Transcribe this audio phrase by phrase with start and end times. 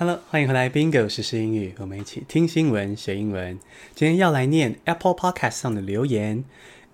[0.00, 3.58] Hello，欢迎回来，Bingo 时事英语，我们一起听新闻学英文。
[3.96, 6.44] 今天要来念 Apple Podcast 上的留言。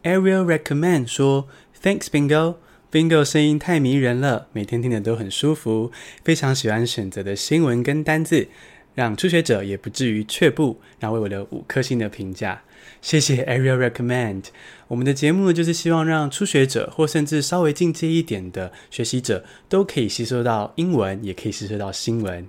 [0.04, 1.46] Ariel recommend 说
[1.82, 5.92] ，Thanks Bingo，Bingo 声音太迷人了，每天听的都很舒服，
[6.24, 8.48] 非常喜欢选择的新闻跟单字，
[8.94, 12.62] 让初学者也不至于却步，然后为我的五颗星的评价。
[13.02, 14.44] 谢谢 Ariel recommend。
[14.88, 22.48] 我们的节目呢，就是希望让初学者或甚至稍微进阶一点的学习者，都可以吸收到英文，也可以吸收到新闻。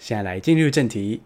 [0.00, 1.20] 现在来进入正题。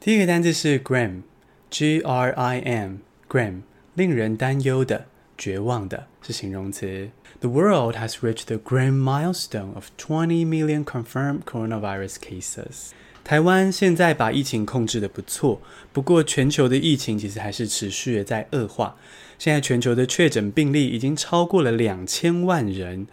[0.00, 3.60] 第一个单字是 grim，G-R-I-M，grim，
[3.94, 5.04] 令人担忧的、
[5.36, 7.10] 绝望的，是形容词。
[7.40, 12.92] The world has reached the grim milestone of 20 million confirmed coronavirus cases。
[13.22, 15.60] 台湾现在把疫情控制得不错，
[15.92, 18.96] 不过全球的疫情其实还是持续的在恶化。
[19.38, 23.06] 现在全球的确诊病例已经超过了两千万人。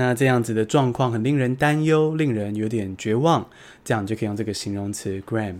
[0.00, 3.46] 那这样子的状况很令人担忧，令人有点绝望，
[3.84, 5.56] 这样就可以用这个形容词 grim。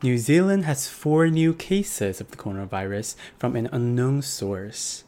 [0.00, 5.00] New Zealand has four new cases of the coronavirus from an unknown source。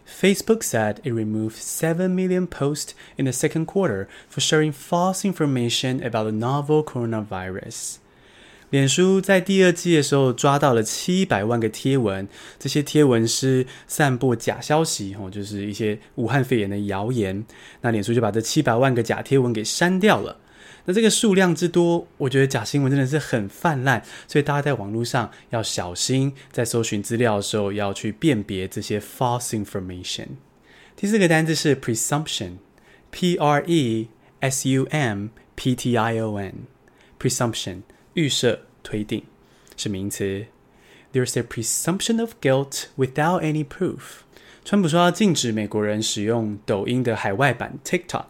[0.06, 6.03] Facebook said it removed seven million posts in the second quarter for sharing false information
[6.03, 7.98] about the novel coronavirus.
[8.71, 17.45] 脸书在第二季的时候抓到了七百万个贴文，这些贴文是散播假消息，哦，就是一些武汉肺炎的谣言。
[17.81, 20.37] 那脸书就把这七百万个假贴文给删掉了。
[20.85, 30.28] 那这个数量之多，我觉得假新闻真的是很泛滥，所以大家在网络上要小心，在搜寻资料的时候要去辨别这些 false information。
[30.94, 34.09] 第四个单字是 presumption，P R E
[34.39, 37.83] S U M P T I O N，presumption。
[38.15, 39.23] 预设推定
[39.77, 40.47] 是名词。
[41.13, 44.23] There's a presumption of guilt without any proof。
[44.65, 48.27] 川普说要禁止美国人使用抖音的海外版 TikTok，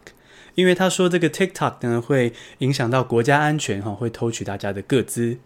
[0.55, 5.39] 因为他说这个 TikTok 呢会影响到国家安全哈，会偷取大家的个资。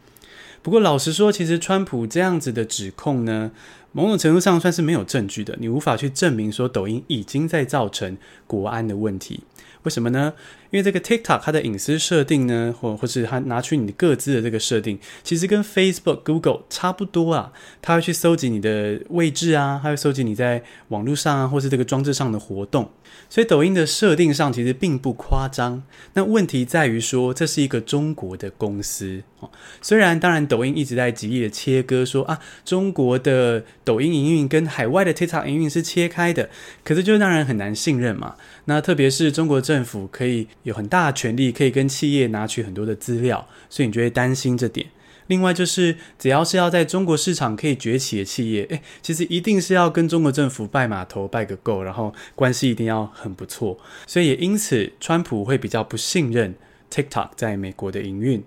[0.62, 3.50] 不过老实说，其实川普这样子的指控呢，
[3.92, 8.16] 某种程度上算是没有证据的，你无法去证明说抖音已经在造成
[8.46, 9.42] 国安的问题。
[9.82, 10.32] 为什么呢？
[10.74, 17.52] 因为这个 TikTok 它的隐私设定呢，或或是它拿取你的个资的这个设定，其实跟 Facebook、Google 差不多啊。
[17.80, 22.90] 它会去搜集你的位置啊，它会搜集你在网络上啊，或是这个装置上的活动。
[23.30, 25.80] 所以抖音的设定上其实并不夸张。
[26.14, 29.48] 那问题在于说，这是一个中国的公司哦。
[29.80, 36.50] 虽然当然抖音一直在极力的切割说，啊，中国的抖音营运跟海外的 TikTok 营运是切开的，
[36.82, 38.34] 可是就让人很难信任嘛。
[38.64, 44.88] 那特别是中国政府可以有很大的权力，可以跟企业拿取很多的资料，所以你就会担心这点。
[45.28, 53.78] 另外就是，只要是要在中国市场可以崛起的企业，诶，其实一定是要跟中国政府拜码头拜个够，然后关系一定要很不错。
[54.06, 56.54] 所以也因此，川普会比较不信任
[56.90, 58.44] TikTok 在美国的营运。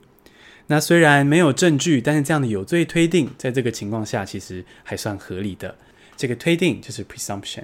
[0.68, 5.76] 那虽然没有证据，但是这样的有罪推定，在这个情况下其实还算合理的。
[6.16, 7.64] 这个推定就是 presumption。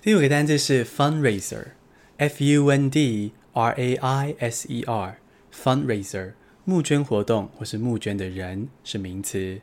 [0.00, 6.32] 第五个单字是 fundraiser，F U N D fundraiser，F-U-N-D-R-A-I-S-E-R，fundraiser。
[6.64, 9.60] 募捐活动或是募捐的人是名词。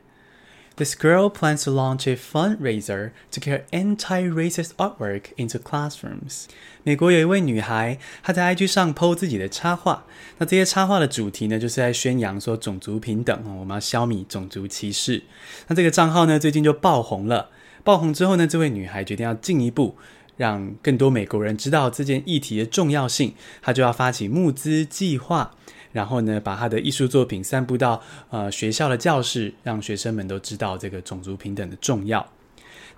[0.76, 6.44] This girl plans to launch a fundraiser to carry anti-racist artwork into classrooms。
[6.82, 10.04] 美国有一位女孩，她在 IG 上 po 自己的插画。
[10.36, 15.22] 那这些插画的主题呢，就是在宣扬说种族平等，我们要消弭种族歧视。
[15.68, 17.50] 那这个账号呢，最近就爆红了。
[17.82, 19.96] 爆红之后呢，这位女孩决定要进一步
[20.40, 25.54] 让更多美国人知道这件议题的重要性，他就要发起募资计划。
[25.92, 28.00] 然后呢，把他的艺术作品散布到
[28.30, 32.26] 呃学校的教室，让学生们都知道这个种族平等的重要。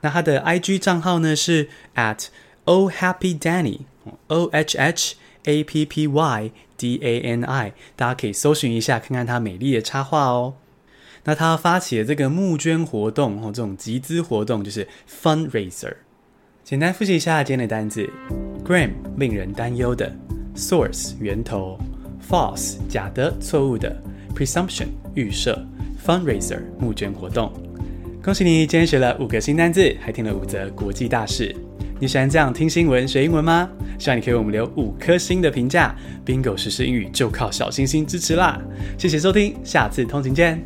[0.02, 2.26] 那他的 IG 账号呢是 at
[2.64, 10.54] oh happy Danny，O H H A P P Y D A N I，大家可以搜寻一下，看看他美丽的插画哦。
[11.24, 15.94] 那他发起的这个募捐活动哦，这种集资活动就是 fundraiser。
[16.64, 18.08] 简单复习一下今天的单字
[18.64, 20.10] ：grim 令人担忧的
[20.54, 21.76] ，source 源头。
[22.30, 23.94] False 假的、错误的
[24.32, 25.60] ，Presumption 预设
[26.06, 27.52] ，Fundraiser 募捐活动。
[28.22, 31.54] 恭喜你，今天学了五个新单字，还听了五则国际大事。
[31.98, 33.68] 你喜欢这样听新闻学英文吗？
[33.98, 35.94] 希望你可以为我们留五颗星的评价。
[36.24, 38.62] Bingo 实时英语就靠小星星支持啦！
[38.96, 40.62] 谢谢收听，下次通勤见。